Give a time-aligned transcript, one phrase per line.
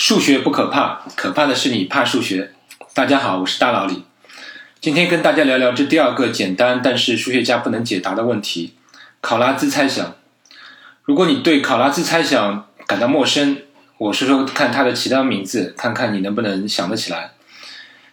[0.00, 2.52] 数学不可怕，可怕的是你怕数学。
[2.94, 4.02] 大家好，我是大老李，
[4.80, 8.72] 今天跟大家聊聊这第二个简单但是数学家不能解答的问题——
[9.20, 10.16] 考拉兹猜想。
[11.04, 13.58] 如果你对考拉兹猜想感到陌生，
[13.98, 17.32] 我说说看它的其他名字，看看你能不能想得起来：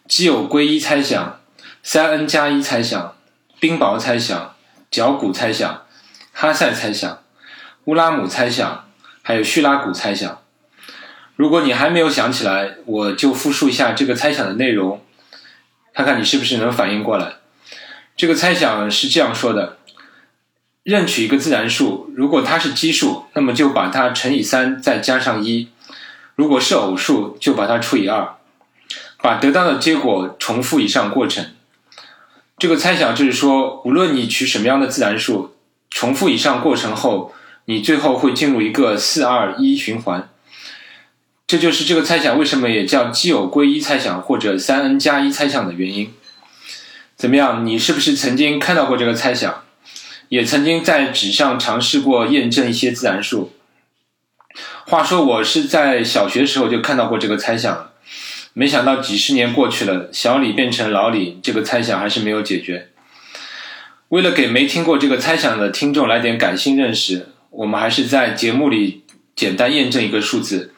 [0.10, 1.40] 基友归一猜想、
[1.82, 3.16] 三 n 加一猜想、
[3.62, 4.54] 冰雹猜想、
[4.92, 5.84] 角谷猜想、
[6.34, 7.24] 哈塞猜想、
[7.86, 8.84] 乌拉姆猜想，
[9.24, 10.42] 还有叙拉古猜想。
[11.38, 15.00] 如果你还没有想起来，我就复述一下这个猜想的内容，
[15.94, 17.34] 看看你是不是能反应过来。
[18.16, 19.78] 这个猜想是这样说的：
[20.81, 25.68] 任取一个自然数，如果它是奇数，那么就把它乘以三，再加上一；
[26.36, 28.36] 如果是偶数，就把它除以二，
[29.22, 31.52] 把得到的结果重复以上过程。
[32.58, 35.54] 这个猜想就是说，无论你取什么样的自然数，
[35.92, 37.31] 重复以上过程后，
[37.66, 40.28] 你最后会进入一个四二一循环。
[41.48, 46.14] 这就是这个猜想为什么也叫奇偶归一猜想或者三 n 加一猜想的原因。
[47.16, 47.66] 怎么样？
[47.66, 49.64] 你是不是曾经看到过这个猜想？
[50.28, 53.54] 也曾经在纸上尝试过验证一些自然数？
[54.86, 57.94] 话说我是在小学时候就看到过这个猜想了，
[58.52, 62.89] 没想到几十年过去了，小李变成老李，这个猜想还是没有解决。
[64.09, 70.73] 为了给没听过这个猜想的听众来点感性认识，我们还是在节目里简单验证一个数字。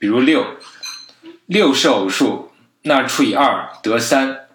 [0.00, 0.56] 比如六，
[1.44, 2.50] 六是偶数，
[2.84, 4.46] 那除以二得三；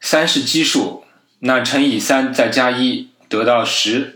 [0.00, 1.02] 三是奇数，
[1.40, 4.12] 那乘以三再加一得到十；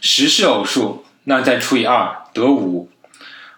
[0.00, 2.88] 十是偶数，那再除以二得五；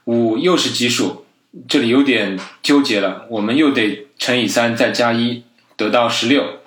[0.05, 1.27] 五又是奇数，
[1.69, 5.45] 这里有点纠结了，我们又得乘以三再加一
[5.77, 6.61] 得到十六。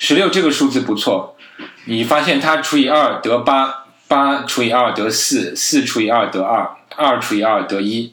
[0.00, 1.36] 十六这个数字不错，
[1.84, 8.12] 你发现它除以二得八，八除以二得四，四除以二得二，二除以二得一。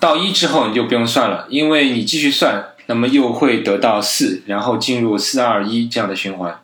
[0.00, 6.60] 到一之后你就不用算了，因为你继续算，那么又会得到四，然后进入四二一这样的循环。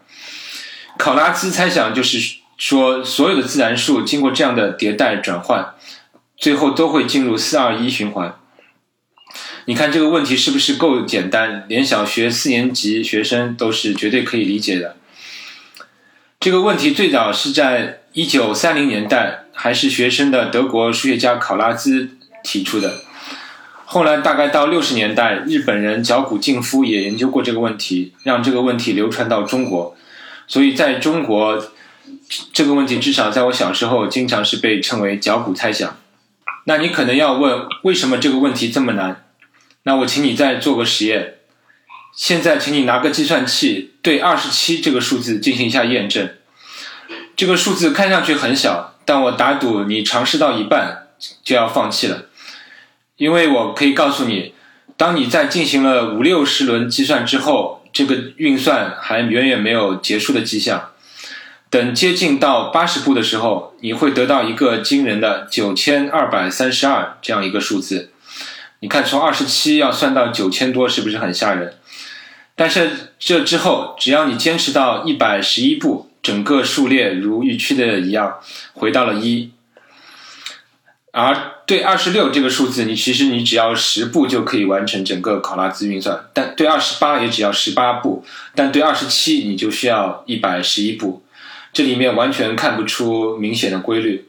[0.96, 5.74] 考拉兹猜想就是说，所有的自然数经过这样的迭代转换，
[6.36, 8.36] 最后都会进入四二一循环。
[9.64, 11.64] 你看这个问题是不是够简单？
[11.68, 14.96] 连小学四年级学生都是绝对可以理解的。
[16.38, 22.10] 这个问题最早是在一九三零年代，还是学生的德国数学家考拉兹
[22.44, 23.02] 提出的。
[23.94, 29.96] 后来大概到六十年代，日本人角谷静夫也研究过这个问题，让这个问题流传到中国。
[30.48, 31.64] 所以在中国，
[32.52, 35.96] 这个问题至少在我小时候经常是被称为角谷猜想。
[36.64, 39.24] 那你可能要问，为什么这个问题这么难？
[39.84, 41.34] 那我请你再做个实验。
[42.16, 46.28] 现在，请你拿个计算器对二十七这个数字进行一下验证。
[47.36, 51.10] 这个数字看上去很小，但我打赌你尝试到一半
[51.44, 52.24] 就要放弃了。
[53.16, 54.54] 因为我可以告诉你，
[54.96, 60.90] 当你在进行了五六十轮计算之后，这个运算还远远没有结束的迹象。
[61.70, 68.10] 等接近到八十步的时候，你会得到一个惊人的九千二百三十二这样一个数字。
[68.80, 71.74] 你看，从二十七要算到九千多，是不是很吓人？
[72.56, 78.38] 但是这之后，只要你坚持到一百十一步，整个数列如预期的一样
[78.72, 79.53] 回到了一。
[81.16, 88.24] 而对二十六这个数字，你其实你只要十步就可以完成整个考拉兹运算，但对二十八也只要十八步，
[88.56, 91.22] 但对二十七你就需要一百十一步，
[91.72, 94.26] 这里面完全看不出明显的规律。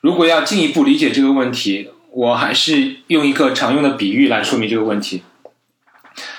[0.00, 5.22] 如果要进一步理解这个问题，我还是用一个常用的比喻来说明这个问题。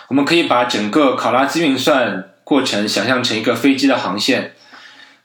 [0.07, 4.55] 我们可以把整个考拉兹运算过程想象成一个飞机的航线。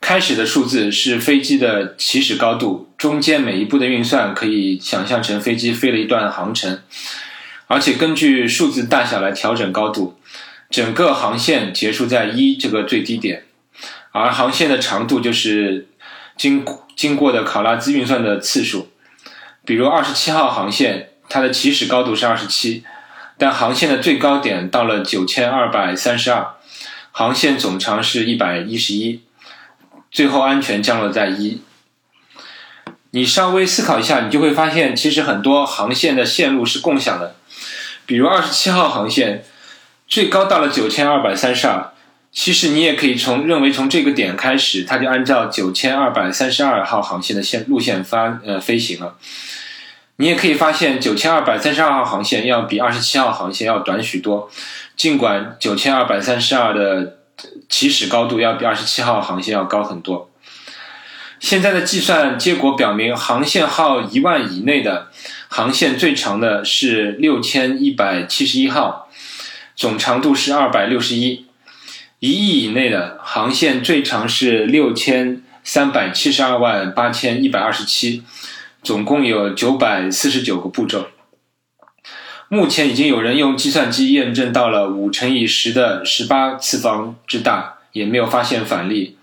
[0.05, 6.83] 开始的数字是飞机的起始高度，中间每一步的运算可以想象成飞机飞了一段航程，
[7.69, 10.19] 而且根据数字大小来调整高度。
[10.69, 13.45] 整个航线结束在一这个最低点，
[14.13, 15.87] 而航线的长度就是
[16.37, 16.63] 经
[16.95, 18.91] 经过的考拉兹运算的次数。
[19.65, 22.85] 比如二十七号航线，它的起始高度是二十七，
[23.39, 26.57] 但航线的最高点到了九千二百三十二，
[27.11, 29.23] 航线总长是一百一十一。
[30.15, 31.61] 最后安全降落在一，
[33.11, 37.35] 你稍微思考一下，你就会发现，其实很多航线的线路是共享的。
[38.07, 39.45] 比如二十七号航线，
[40.07, 41.93] 最高到了九千二百三十二，
[42.31, 49.17] 其实你也可以从认为从这个点开始，它就按照九千二百三十二号航线的线路线发呃飞行了。
[50.19, 54.49] 你也可以发现，九千二百三十二号航线要比二十七号航线要短许多，
[54.97, 57.17] 尽管九千二百三十二的。
[57.69, 60.31] 起始高度要比二十七号航线要高很多。
[61.41, 65.09] 现在的计算结果表明，航线号一万以内的
[65.49, 69.09] 航线最长的是六千一百七十一号，
[69.77, 71.45] 总长度是二百六十一；
[72.21, 78.23] 一亿以内的航线最长是六千三百七十二万八千一百二十七，
[78.83, 81.09] 总共有九百四十九个步骤。
[82.49, 89.17] 目前已经有人用计算机验证到了五乘以十的十八次方之大，也没有发现反例。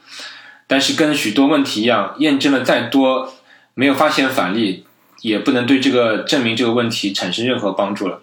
[0.68, 3.34] 但是跟许多问题一样，验证了再多，
[3.74, 4.86] 没有发现反例，
[5.22, 8.22] 也不能对这个证明这个问题产生任何帮助了。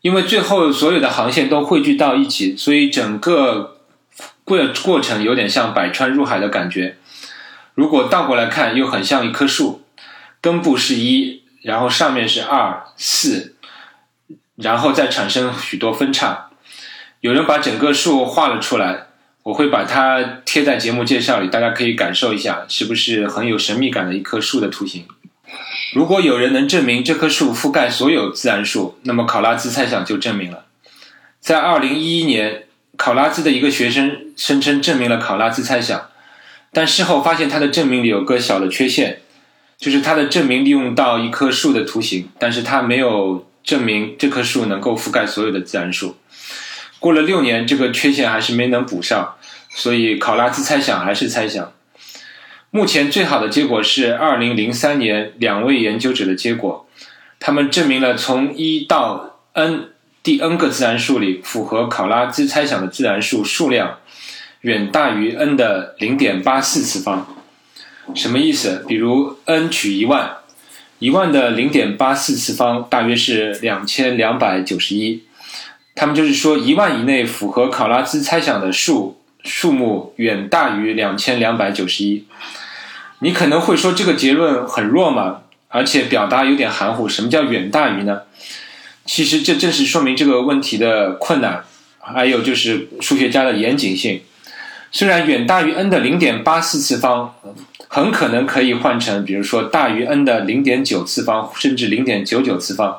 [0.00, 3.78] 因为最后所有的航线都汇聚到一起，所以整个
[4.44, 6.96] 过过程有点像百川入海的感觉。
[7.74, 9.82] 如果倒过来看，又很像一棵树，
[10.40, 13.56] 根部是一，然后上面是二四，
[14.58, 16.50] 然后再产生许多分叉。
[17.20, 19.06] 有人把整个树画了出来。
[19.44, 25.06] 我会把它贴在节目介绍里，大家可以感受一下，是不是很有神秘感的一棵树的图形？
[25.94, 30.66] 如果有人能证明这棵树覆盖所有自然数，那么考拉兹猜想就证明了。
[31.40, 32.64] 在二零一一年，
[32.98, 36.10] 考拉兹的一个学生声称证明了考拉兹猜想，
[36.70, 39.20] 但事后发现他的证明里有个小的缺陷，
[39.78, 46.16] 就是他的证明利用到一棵树的图形，但是他没有证明这棵树能够覆盖所有的自然数。
[46.98, 49.34] 过了六年，这个缺陷还是没能补上，
[49.68, 51.70] 所以考拉兹猜想还是猜想。
[52.70, 56.88] 目前最好的结果是二零零三年两位研究者的结果，
[57.38, 59.90] 他们证明了从一到 n
[60.22, 63.98] 第 n 个自然数里符合考拉兹猜想的自然数数量
[64.62, 67.36] 远大于 n 的零点八四次方。
[68.14, 68.86] 什么意思？
[68.88, 70.37] 比如 n 取一万，
[70.98, 75.22] 一万的零点八四次方大约是两千两百九十一。
[75.94, 82.24] 他们就是说，一万以内符合考拉兹猜想的数数目远大于两千两百九十一。
[83.20, 87.08] 你可能会说这个结论很弱嘛，而且表达有点含糊。
[87.08, 88.22] 什么叫远大于呢？
[89.04, 91.64] 其实这正是说明这个问题的困难，
[91.98, 94.22] 还有就是数学家的严谨性。
[94.92, 97.34] 虽然远大于 n 的零点八四次方，
[97.98, 102.96] 很可能可以换成，比如说大于 n 的零点九次方，甚至零点九九次方。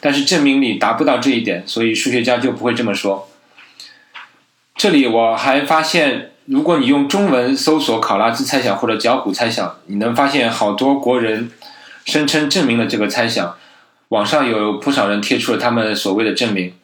[0.00, 3.30] 但是证明力达不到这一点，所以数学家就不会这么说。
[4.76, 11.50] 这里我还发现，如果你用中文搜索考拉兹猜想或者脚骨猜想，你能发现好多国人
[12.04, 13.56] 声称证明了这个猜想。
[14.08, 16.74] 网上有不少人贴出了他们所谓的证明，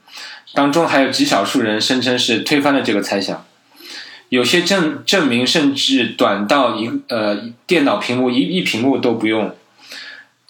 [0.54, 3.44] 当中还有极少数人声称是推翻了这个猜想。
[4.31, 7.37] 有些证证明甚至短到一呃
[7.67, 9.55] 电脑屏幕一一屏幕都不用。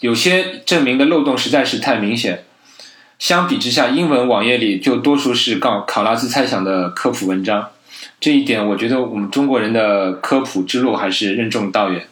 [0.01, 2.45] 有些证明的漏洞实在是太明显。
[3.19, 7.71] 相比之下，英文网页里就多数是告考拉兹猜想的科普文章，
[8.21, 12.07] 这一点我觉得我们中国人的科普之路还是任重道远。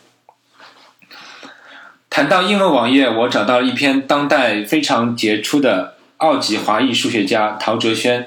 [2.09, 8.27] 谈到英文网页，我找到了一篇当代非常杰出的澳籍华裔数学家陶哲轩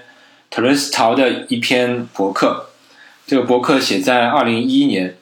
[0.52, 2.71] （Terence 陶）的一篇博客。
[3.32, 5.16] 这个博客写在二零一一年，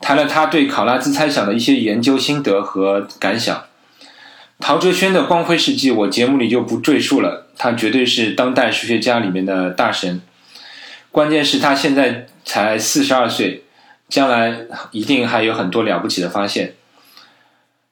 [0.00, 3.66] 谈了他对考拉兹猜想的一些研究心得和感想。
[4.58, 7.46] 陶哲轩的光辉事迹，我节目里就不赘述了。
[7.56, 10.20] 他绝对是当代数学家里面的大神。
[11.12, 13.62] 关键是他现在才四十二岁，
[14.08, 16.74] 将来一定还有很多了不起的发现。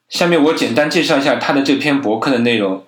[0.09, 2.85] 下面我简单介绍一下他的这篇博客的内容。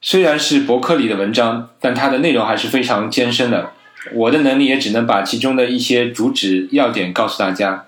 [0.00, 3.70] 虽然是博客里的文章，但它的内容还是非常艰深的。
[4.12, 7.86] 我的能力也只能把其中的一些主旨要点告诉大家，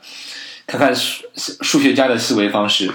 [0.66, 2.92] 看看数数学家的思维方式。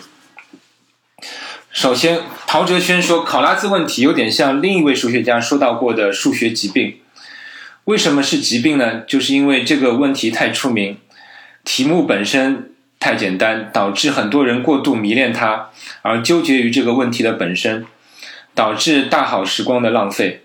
[1.71, 6.97] 首先，陶哲轩说，考拉兹问题有点像另一位数学家说到过的数学疾病。
[7.83, 9.01] 为什么是疾病呢？
[9.01, 10.97] 就是因为这个问题太出名，
[11.63, 15.69] 题目本身太简单，导致很多人过度迷恋它，
[16.01, 17.85] 而纠结于这个问题的本身，
[18.55, 20.43] 导致大好时光的浪费。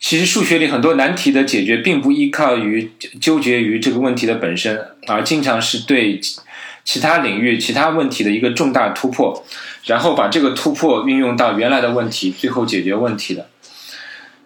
[0.00, 2.90] 其实数学里很多难题的解决，并不依靠于
[3.20, 6.20] 纠结于这个问题的本身，而经常是对。
[6.84, 9.44] 其他领域、其他问题的一个重大突破，
[9.84, 13.46] 然后把这个突破运用到原来的问题，最后解决问题的。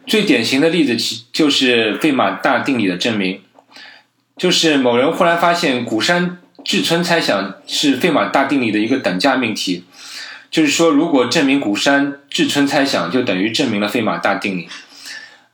[0.08, 3.40] 最典型的例子，其就是费马大定理的证明。
[4.36, 9.84] 就是某人忽然发现，谷山志村猜想是费马大定理的一个等价命题。
[10.50, 14.68] 就是说，如果证明谷山志村猜想，就等于证明了费马大定理。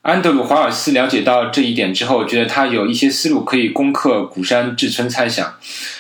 [0.03, 5.55] 安德鲁·华尔斯了解到这一点之后，觉得他有一些思路可以攻克谷山志村猜想，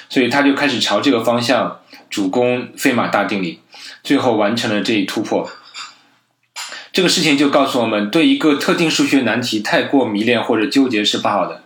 [0.08, 3.60] 所以他就开始朝这个方向主攻费马大定理，
[4.02, 5.50] 最后完成了这一突破。
[6.92, 11.62] 这个事情就告诉我们，对一个特定数学难题太过迷恋或者纠结是不好的。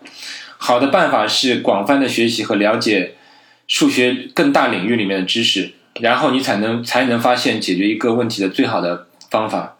[0.56, 3.14] 好的办法是广泛的学习和了解
[3.68, 9.76] 数学更大领域里面的知识，然后你才能才能发现解决一个问题的最好的方法。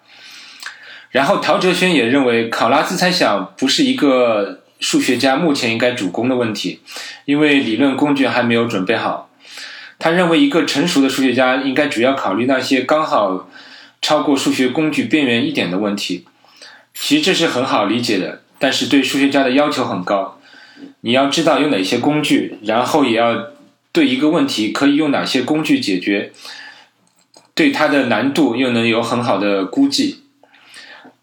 [1.13, 6.81] 然后陶哲轩也认为，考拉兹猜想不是一个数学家目前应该主攻的问题，
[7.27, 9.31] 因为理论工具还没有准备好。
[9.99, 13.49] 他认为，一个成熟的数学家应该主要考虑那些刚好
[14.01, 16.25] 超过数学工具边缘一点的问题。
[16.95, 20.41] 其实这是很好理解的，但是对数学家的要求很高。
[21.03, 23.49] 你要知道有哪些工具，然后也要
[23.93, 26.33] 对一个问题可以用哪些工具解决，
[27.55, 30.22] 对它的难度又能有很好的估计。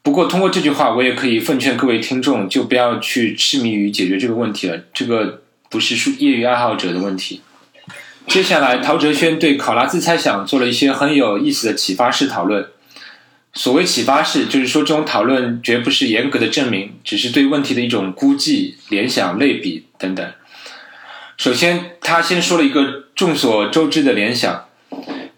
[0.01, 4.79] 不过，通过这句话，我也可以奉劝各位听众，就不要去痴迷于解决这个问题了。
[4.93, 7.41] 这个不是业余爱好者的问题。
[8.27, 12.67] 接下来，陶哲轩对考拉兹猜想做了一些很有意思的启发式讨论。
[13.53, 20.31] 所谓启发式，就是说这种讨论绝不是严格的证明，只是对问题的一种估计、联想、类比等等。
[21.35, 24.65] 首先，他先说了一个众所周知的联想：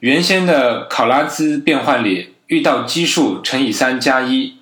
[0.01, 4.55] 原先的考拉兹变换里，遇到奇数乘以三加一。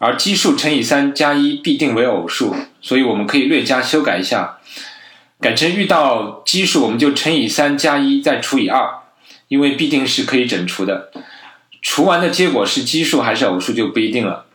[0.00, 4.58] 而奇数乘以三加一必定为偶数，所以我们可以略加修改一下，
[5.40, 8.88] 改成遇到奇数我们就乘以三加一再除以二，
[9.48, 11.10] 因为必定是可以整除的。
[11.82, 14.46] 除完的结果是奇数还是偶数就不一定了。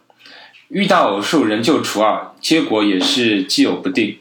[0.69, 4.19] 遇到偶数仍旧除二，结果也是奇偶不定。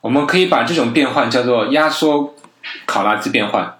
[0.00, 2.36] 我们可以把这种变换叫做压缩
[2.84, 3.76] 考拉兹变换。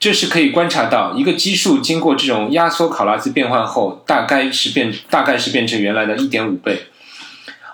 [0.00, 6.86] 这是可以观察到，一个基数经过这种压缩考拉兹变换后，大概是变大概是变成原来的一点五倍，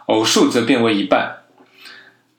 [0.06, 1.40] 偶数则变为一半。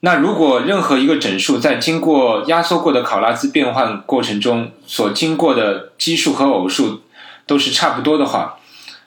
[0.00, 7.02] 那如果任何一个整数在经过压缩过的考拉兹变换过程中所经过的基数和偶数
[7.46, 8.58] 都是差不多的话，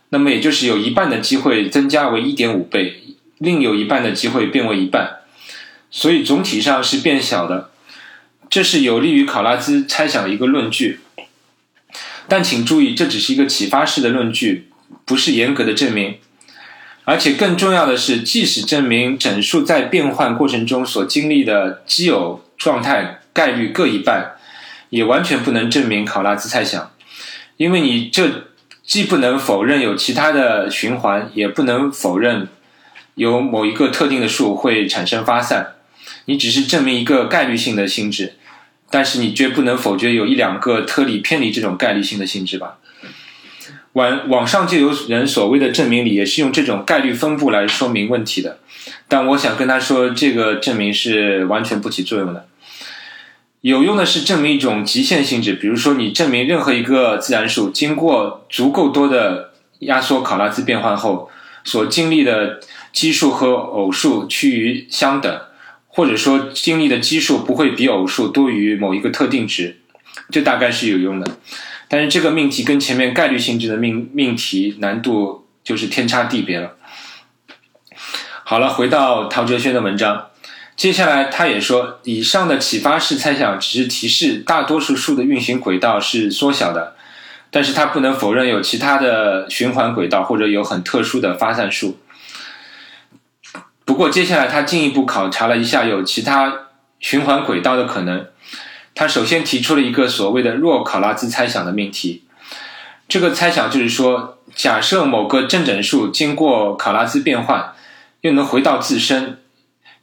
[0.09, 3.01] 那么也就是有一半的机会增加为一点五倍，
[3.38, 5.17] 另有一半的机会变为一半，
[5.91, 7.69] 所以总体上是变小的。
[8.49, 11.01] 这是有利于考拉兹猜想的一个论据，
[12.27, 14.69] 但请注意，这只是一个启发式的论据，
[15.05, 16.17] 不是严格的证明。
[17.05, 24.33] 而且更重要的是，即使证明整数在变换过程中所经历的奇偶状态概率各一半，
[24.89, 26.91] 也完全不能证明考拉兹猜想，
[27.57, 28.47] 因为你这
[28.83, 32.47] 既不能否认有其他的循环，也不能否认
[33.13, 35.75] 有某一个特定的数会产生发散。
[36.25, 38.35] 你只是证明一个概率性的性质。
[38.89, 42.77] 但是你绝不能否决有一两个特例偏离这种概率性的性质吧？
[43.93, 48.60] 网网上就有人所谓的证明里也是用这种概率分布来说明问题的，
[49.08, 52.46] 但我想跟他说，这个证明是完全不起作用的。
[53.62, 61.29] 有用的是证明一种极限性质，比如说你证明任何一个自然数经过足够多的压缩考拉兹变换后
[61.63, 62.60] 所经历的
[62.93, 65.41] 奇数和偶数趋于相等。
[65.99, 69.81] 或者说，经历的基数不会比偶数多于某一个特定值，
[70.31, 71.29] 这大概是有用的。
[71.89, 76.77] 但是这个命题跟前面概率性质的命命题难度就是天差地别了。
[78.45, 80.27] 好了，回到陶哲轩的文章，
[80.77, 86.95] 接下来他也说，以上的启发式猜想只是提示大多数数的运行轨道是缩小的，
[87.51, 91.99] 但是他不能否认有其他的循环轨道或者有很特殊的发散数。
[93.89, 96.67] 不过，接下来他进一步考察了一下有其他
[97.00, 98.27] 循环轨道的可能。
[98.93, 102.24] 他首先提出了一个所谓的弱考拉兹猜想的命题。
[103.08, 107.74] 这个猜想就是说，假设某个正整数经过考拉兹变换，
[108.22, 109.39] 又能回到自身，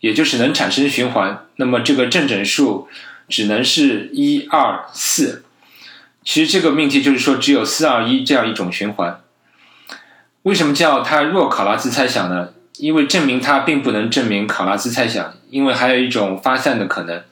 [0.00, 2.88] 也就是能产生循环，那么这个正整数
[3.28, 5.44] 只能是一二四。
[6.24, 9.20] 其实这个命题就是说，只有四二一这样一种循环。
[10.42, 12.48] 为什么叫它弱考拉兹猜想呢？
[12.78, 17.22] 因为证明它并不能证明考拉兹猜想，因为还有一种发散的可能。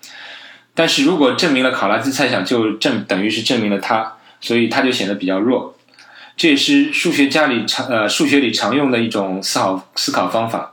[0.75, 5.77] 但是如果证明了考拉兹猜想，就证等于是证明了它，所以它就显得比较弱。
[6.37, 10.73] 这也是数学家里常呃数学里常用的一种思考思考方法。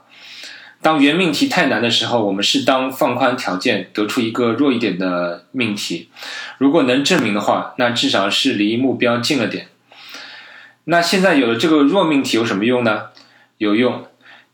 [0.80, 6.08] 当原命题太难的时候，我们适当放宽条件，得出一个弱一点的命题。
[6.58, 9.68] 如果能证明的话，那至少是离目标近了点。
[10.86, 13.10] 那现在有了这个弱命题有什么用呢？
[13.58, 14.04] 有用。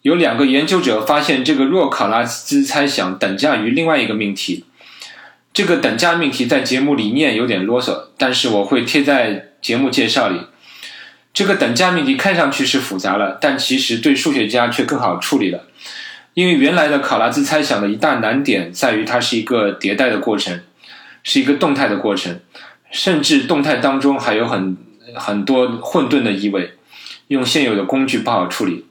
[0.09, 4.65] 有两个研究者发现，这个弱考拉兹猜想等价于另外一个命题。
[5.53, 10.41] 这个等价命题在节目里念有点啰嗦，但是我会贴在节目介绍里。
[11.35, 15.65] 这个等价命题看上去是复杂了，但其实对数学家却更好处理了。
[16.33, 20.59] 因为原来的考拉兹猜想的一大难点在于它是一个迭代的过程，
[21.23, 22.41] 是一个动态的过程，
[22.91, 24.75] 甚至动态当中还有很
[25.15, 26.73] 很多混沌的意味，
[27.27, 28.87] 用现有的工具不好处理。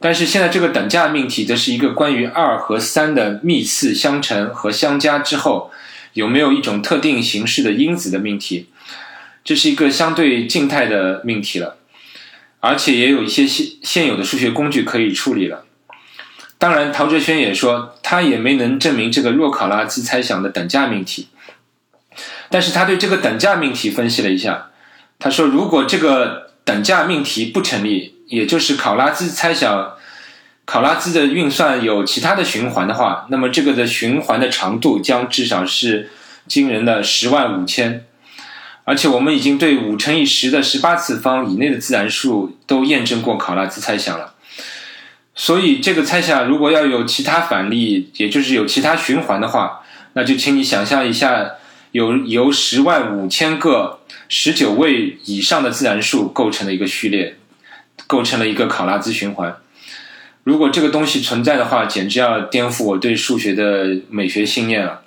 [0.00, 5.72] 但是现在这个等价命题则是一个关于二和三的幂次相乘和相加之后，
[6.12, 8.68] 有没有一种特定形式的因子的命题，
[9.42, 11.78] 这是一个相对静态的命题了，
[12.60, 15.64] 而且也有一些现现有的数学工具可以处理了。
[16.58, 21.28] 当然，陶哲轩也说，他也没能证明这个洛考拉兹猜想的等价命题。
[22.50, 24.70] 但是他对这个等价命题分析了一下，
[25.18, 29.94] 他说，如果这个等价命题不成立，也就是考拉兹猜想，
[30.64, 36.10] 考拉兹的运算有其他的循环的话，那么这个的循环的长度将至少是
[36.46, 38.04] 惊人的十万五千。
[38.84, 44.34] 而且我们已经对五乘以十的十八次方以内的自然数都验证过考拉兹猜想了。
[45.34, 49.82] 所以，这个猜想如果要有其他反例，也就是有其他循环的话，
[50.14, 51.52] 那就请你想象一下，
[51.92, 57.36] 有由十万五千个十九位以上的自然数构成的一个序列，
[58.08, 59.56] 构成了一个考拉兹循环。
[60.42, 65.02] 如果这个东西存在的话，简直要颠覆我对数学的美学信念了。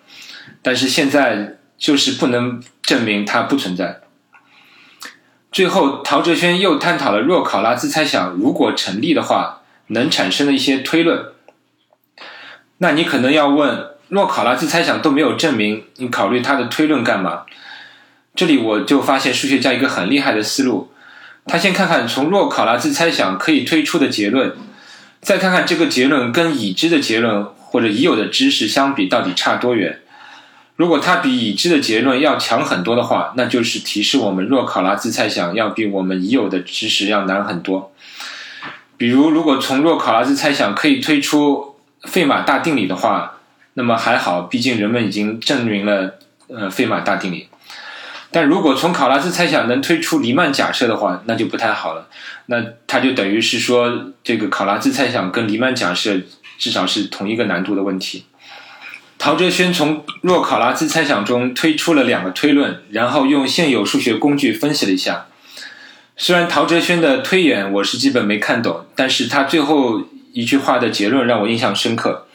[0.62, 4.00] 但是现在就是不能证明它不存在。
[5.52, 9.58] 最后，陶哲轩又探讨了若考拉兹猜想如果成立的话。
[9.94, 11.34] 能产生的一些推论，
[12.78, 17.42] 那你可能要问：若考拉兹猜想都没有证明，你考虑他的推论干嘛？
[18.34, 20.91] 这里我就发现数学家一个很厉害的思路，
[21.46, 24.54] 他先看看从若考拉兹猜想可以推出的结论，
[25.22, 30.00] 再看看这个结论跟已知的结论或者已有的知识相比到底差多远。
[30.76, 37.92] 如果它比已知的结论要强很多的话，那就是提示我们若考拉兹猜想要比我们已有的知识要难很多。
[38.98, 43.34] 比如，如果从若考拉兹猜想可以推出费马大定理的话，
[43.76, 46.16] 那么还好，毕竟人们已经证明了
[46.48, 47.48] 呃费马大定理。
[48.32, 52.08] 但如果从考拉兹猜想能推出黎曼假设的话，那就不太好了。
[52.46, 56.18] 那它就等于是说，这个考拉兹猜想跟黎曼假设
[56.58, 58.26] 至少是同一个难度的问题。
[59.18, 65.28] 陶哲轩从若考拉兹猜想中推出了两个推论，然后用现有数学工具分析了一下。
[66.18, 72.28] 虽然陶哲轩的推演我是基本没看懂，但是他最后一句话的结论让我印象深刻。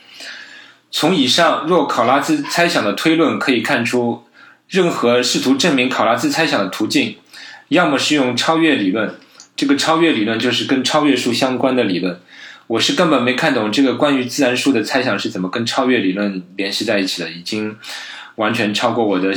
[0.90, 4.24] 从以上若考拉兹猜想的推论可以看出，
[4.68, 7.16] 任何试图证明考拉兹猜想的途径，
[7.68, 9.14] 要么是用超越理论，
[9.54, 12.20] 这个超越理论就是跟超越数相关的理论。
[12.66, 17.76] 我是根本没看懂这个关于自然数的猜想是怎么跟超越理论联系在一起的，已经
[18.34, 19.32] 完全超过我的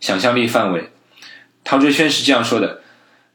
[0.00, 0.90] 想象力范围。
[1.62, 2.80] 陶哲轩是这样说的。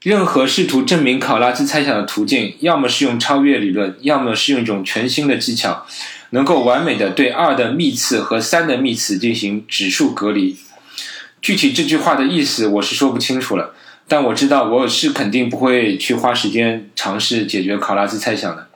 [0.01, 5.85] 任何试图证明考拉兹猜想的途径，要么是用超越理论，要么是用一种全新的技巧，
[6.29, 10.57] 能够完美的对二的幂次和三的幂次进行指数隔离。
[11.41, 13.73] 具体这句话的意思我是说不清楚了，
[14.07, 18.67] 但我知道我是肯定不会去花时间尝试解决考拉兹猜想的。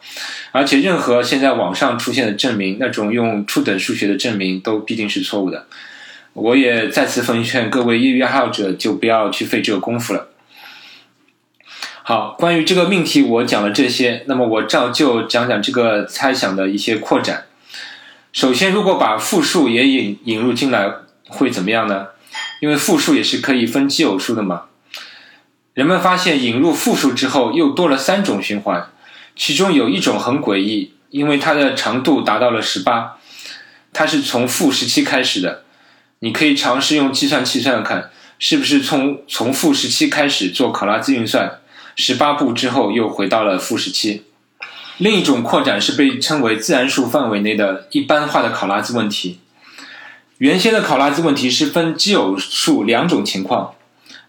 [0.51, 5.65] 而且任何现在网上出现的证明，那种用初等数学的证明，都必定是错误的。
[6.33, 10.29] 我也再次奉劝各位业余爱好者，就不要去费这个功夫了。
[12.03, 14.23] 好，关于这个命题，我讲了这些。
[14.27, 17.45] 那么我照旧讲讲这个猜想的一些扩展。
[18.31, 20.91] 首先，如果把复数也引引入进来，
[21.27, 22.07] 会怎么样呢？
[22.63, 24.67] 因为复数也是可以分奇偶数的嘛。
[25.73, 28.89] 人们发现引入复数之后，又多了三种循环，
[29.35, 33.17] 其中有一种很诡异，因为它的长度达到了十八，
[33.91, 35.63] 它是从负十七开始的。
[36.19, 41.59] 你可以尝试用计算器算算看，是不是从从负十七开始做考拉兹运算。
[41.97, 44.23] 十八步之后又回到了负十七。
[44.99, 49.39] 另一种扩展是被称为自然数范围内的一般化的考拉兹问题。
[50.39, 53.75] 原先的考拉兹问题是分奇偶数两种情况。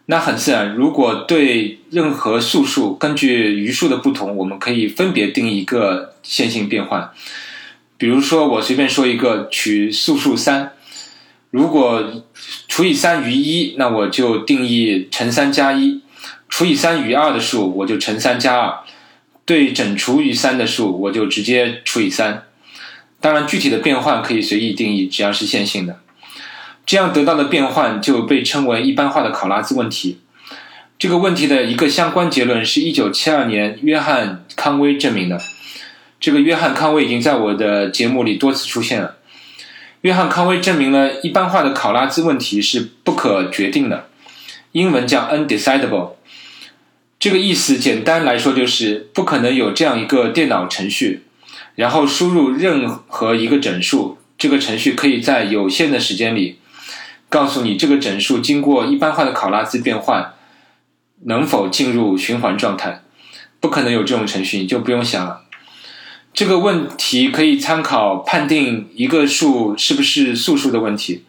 [0.06, 7.10] 那很自然，如果对任何素数根据余数的不同，我们可以分别定一个线性变换。
[7.96, 10.72] 比如说，我随便说一个，取素数三，
[11.50, 12.22] 如果
[12.68, 16.02] 除以三余一，那我就定义乘三加一。
[16.50, 18.84] 除以三余二的数，我就乘三加二；
[19.46, 22.42] 对整除于三的数，我就直接除以三。
[23.24, 25.98] 当然，具体的变换可以随意定义，只要是线性的。
[26.84, 30.20] 这样得到的变换就被称为一般化的考拉兹问题。
[30.98, 35.40] 这个问题的一个相关结论是一九七二年约翰康威证明的。
[36.20, 39.16] 这个约翰康威已经在我的节目里多次出现了。
[40.02, 44.08] 约翰康威证明了一般化的考拉兹问题是不可决定的，
[44.72, 46.10] 英文叫 undecidable。
[47.18, 51.22] 这个意思简单来说就是不可能有这样一个电脑程序，
[51.74, 56.58] 然后输入任何一个整数，这个程序可以在有限的时间里
[57.28, 60.34] 告诉你这个整数经过一般化的考拉兹变换
[61.24, 63.02] 能否进入循环状态。
[63.60, 65.40] 不可能有这种程序，你就不用想了。
[66.34, 71.24] 这个问题可以参考判定一个数是不是素数的问题。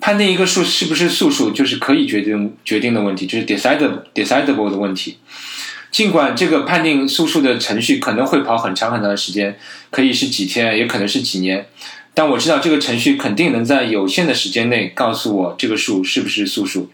[0.00, 5.18] 判定一个数是不是素数，就是可以决定决定的问题，就是 decidable decidable 的问题。
[5.90, 9.58] 尽管这个判定素数的程序可能会跑很长很长的时间，
[9.90, 11.66] 可以是几天，也可能是几年，
[12.14, 16.90] 但我知道这个程序肯定能在有限的时间内告诉我这个数是不是素数。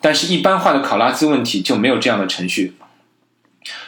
[0.00, 2.74] 但是，一般化的考拉兹问题就没有这样的程序。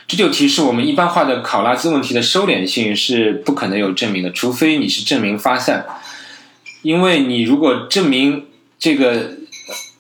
[0.09, 5.85] 这就提示我们，一般化的考拉兹问题的收敛性是不可能有证明的，除非你是证明发散。
[6.83, 8.47] 因为你如果证明
[8.79, 9.33] 这个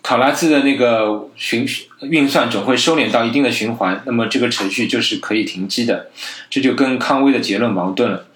[0.03, 1.67] 考拉兹的那个循
[2.03, 6.11] 运算总会收敛到一定的循环，那么这个程序就是可以停机的。
[6.51, 8.27] 这就跟康威的结论矛盾了。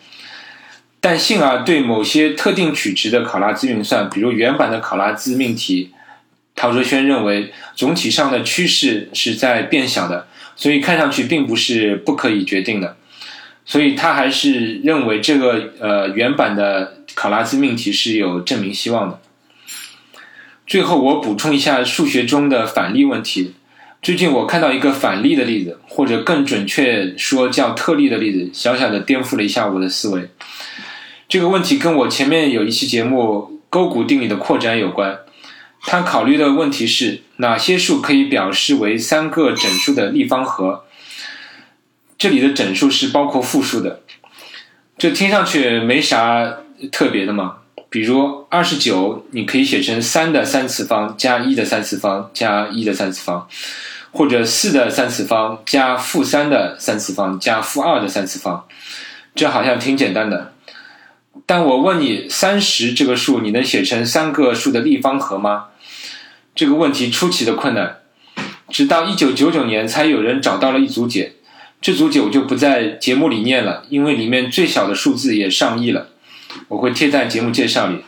[1.00, 5.90] 但幸而对某些特定取值的考拉兹运算，比如原版的考拉兹命题，
[6.54, 10.26] 陶哲轩认为总体上的趋势是在变小的。
[10.56, 12.94] 所以看上去并不是不可以决定的，
[13.64, 19.18] 所以他还是认为这个呃原版的考拉兹命题是有证明希望的。
[20.70, 23.54] 最后我补充一下数学中的反例问题。
[24.00, 30.30] 最近我看到一个反例的例子，或者更准确说叫特例的例子，小小的颠覆了一下我的思维。
[31.28, 35.18] 这个问题跟我前面有一期节目勾股定理的扩展有关。
[35.80, 40.84] 他考虑的问题是哪些数可以表示为三个整数的立方和？
[42.16, 44.02] 这里的整数是包括负数的。
[44.96, 46.58] 这听上去没啥
[46.92, 47.56] 特别的嘛。
[47.90, 53.48] 比如二十九，你可以写成三的三次方加一的三次方加一的三次方，
[54.12, 58.64] 或者四的三次方加负三的三次方加负二的三次方。
[59.34, 60.52] 这好像挺简单的。
[61.46, 65.66] 但我问你，三十这个数你能写成三个数的立方和吗？
[66.54, 67.98] 这个问题出奇的困难，
[68.68, 71.32] 直到一九九九年才有人找到了一组解。
[71.80, 76.09] 这组解我就不在节目里念了，因为里面最小的数字也上亿了，
[76.68, 78.04] 我会贴在节目介绍里。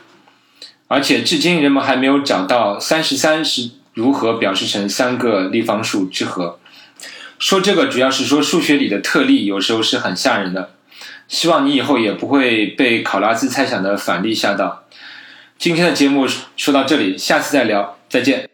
[0.87, 6.59] 而且至今人们还没有找到三十三是如何表示成三个立方数之和。
[7.39, 10.75] 说这个主要是说数学里的特例有时候是很吓人的。
[11.27, 14.83] 希望你以后也不会被考拉兹猜想的反例吓到。
[15.57, 16.27] 今天的节目
[16.57, 18.52] 说到这里，下次再聊，再见。